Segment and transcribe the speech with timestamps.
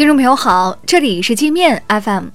[0.00, 2.28] 听众朋友好，这里是界面 FM，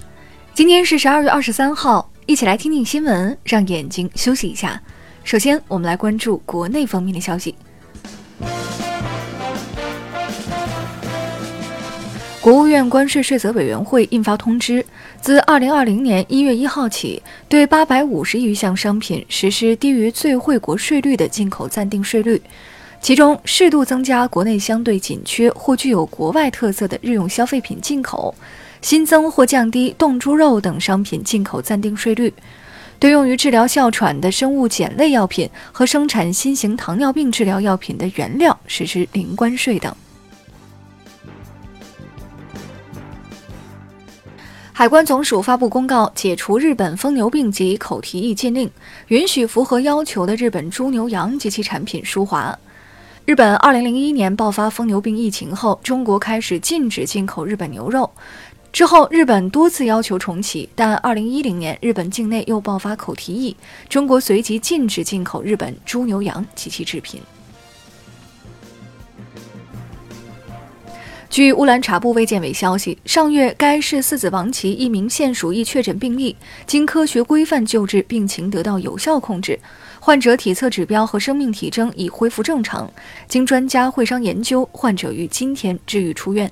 [0.54, 4.80] 今天是十二月二十三号，一起来听听新闻，让眼睛休息一下。
[5.24, 7.56] 首先，我们来关注国内方面的消息。
[12.40, 14.86] 国务院关税税则委员会印发通知，
[15.20, 22.40] 自二零二零年一月一号起，对八百五十余项商品实施低于最惠国税率的进口暂定税率。
[23.00, 28.34] 其中，适度增加国内相对紧缺或具有国外特色的日用消费品进口，
[28.82, 32.28] 新增或降低冻猪肉等商品进口暂定税率；
[32.98, 39.94] 对用于治疗哮喘的生物碱类药品和生产新型糖尿病治疗药品的原料实施零关税等。
[44.72, 48.68] 海关总署发布公告，解除日本疯牛病及口蹄疫禁令，
[49.08, 52.58] 允许符合要求的日本猪牛羊及其产品输华。
[53.26, 58.08] 日本二零零一年爆发疯牛病疫情后，中国开始禁止进口日本牛肉。
[58.72, 63.56] 之后，日本多次要求重启，但二零一零年日本境内又爆发口蹄疫，
[63.88, 67.20] 中国随即禁止进口日本猪牛羊及其制品。
[71.36, 76.34] 据乌兰察布卫健委消息，上月该市四子王旗一名现鼠疫确诊病例，
[76.66, 79.60] 经科学规范救治，病情得到有效控制，
[80.00, 82.90] 患者体测指标和生命体征已恢复正常。
[83.28, 86.50] 经专家会商研究，患者于今天治愈出院。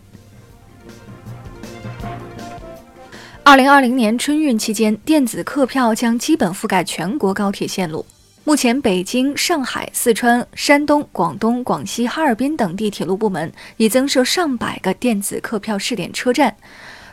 [3.43, 8.05] 二零二零年春运期间，电子客票将基本覆盖全国高铁线路。
[8.47, 16.55] 目前，北京、上海、四川、山东、广东、广西、哈尔滨等地铁路部门已增设上百个电子客票试点车站，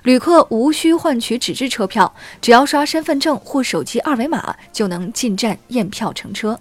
[0.04, 6.60] 旅客无需换取纸质车票，只要刷身份证或手机二维码就能进站验票乘车。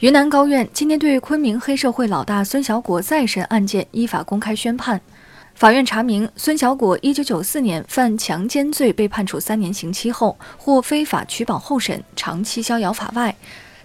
[0.00, 4.98] 云南高院今天对昆明黑社会老大孙小果再审案件依法公开宣判。
[5.62, 13.32] 法院查明，孙小果1994年犯强奸罪被判处三年刑期后，获非法取保候审，长期逍遥法外。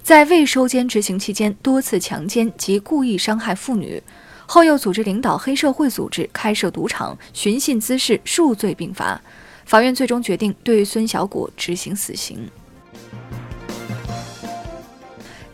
[0.02, 4.02] 在未收监执行期间，多次强奸及故意伤害妇女，
[4.48, 9.22] 后又组织领导黑社会组织开设赌场、寻衅滋事，数罪并罚。
[9.64, 12.50] 法院最终决定对孙小果执行死刑。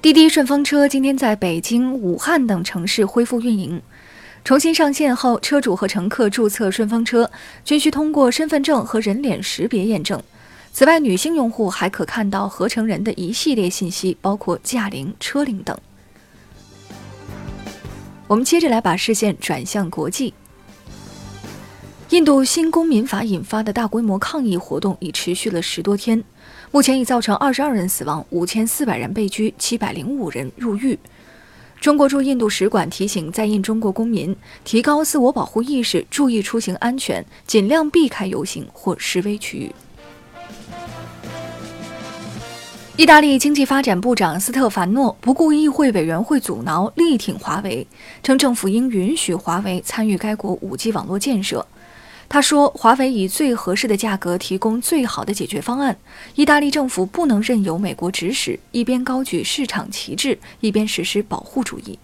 [0.01, 3.81] 滴滴顺风车今天在北京、武汉等城市恢复运营。
[4.43, 7.31] 重新上线后，车主和乘客注册顺风车
[7.63, 10.21] 均需通过身份证和人脸识别验证。
[10.73, 15.77] 此外，女性用户还可看到合成人的一系列信息，包括驾龄、车龄等。
[18.27, 20.33] 我们接着来把视线转向国际。
[22.09, 26.21] 印度新公民法引发的大规模抗议活动已持续了十多天，
[26.69, 30.99] 目前已造成二十二人死亡、五千四百人被拘、七百零五人入狱。
[31.83, 34.33] 中国驻印度使馆提醒在印中国公民
[34.63, 39.69] 提高自我保护意识，注意出行安全，尽量避开游行或示威区域。
[42.95, 47.85] 意大利经济发展部长斯特凡诺不顾议会委员会阻挠，力挺华为，
[48.21, 51.67] 称政府应允许华为参与该国 5G 网络建设。
[52.27, 55.95] 他说：“华为以最合适的价格提供最好的解决方案。
[56.35, 61.99] 意大利政府不能任由美国指使，一边高举市场旗帜，一边实施保护主义。”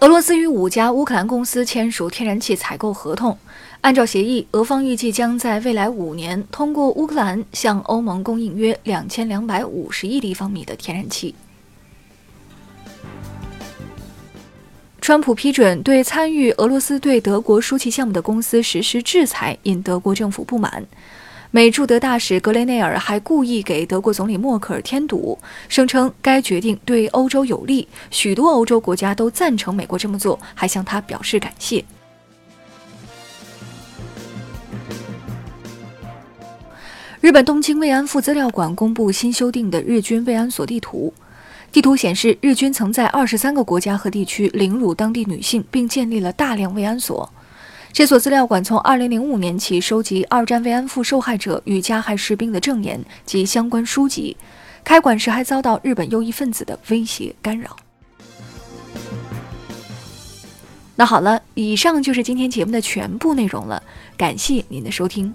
[0.00, 3.36] 俄罗斯与五家乌克兰公司签署天然气采购合同，
[3.82, 11.34] 按照协议，俄方预计将在未来五年通过乌克兰向欧盟供应约两千两百五十亿立方米的天然气。
[15.10, 20.86] 川普批准对参与俄罗斯对德国输气项目的公司实施制裁，引德国政府不满。
[21.50, 25.36] 美驻德大使格雷内尔还故意给德国总理默克尔添堵，
[25.68, 31.84] 声称该决定对欧洲有利，许多欧洲国家都赞成美国这么做，还向他表示感谢。
[37.20, 41.12] 日本东京慰安妇资料馆公布新修订的日军慰安所地图。
[41.72, 47.30] 地图显示，日军曾在二十三个国家和地区凌辱当地女性，并建立了大量慰安所。
[47.92, 54.36] 这所资料馆从二零零五年起收集二战慰安妇受害者与加害士兵的证言及相关书籍。
[54.82, 57.76] 开馆时还遭到日本右翼分子的威胁干扰。
[60.96, 63.82] 那好了，以上就是今天节目的全部内容了，
[64.16, 65.32] 感谢您的收听。